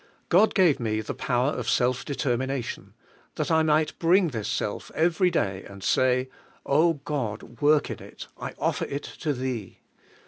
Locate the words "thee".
9.31-9.77